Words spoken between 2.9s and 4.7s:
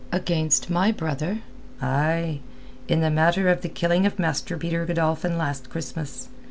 the matter of the killing of Master